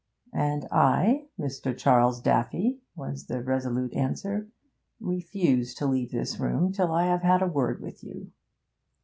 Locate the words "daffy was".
2.21-3.27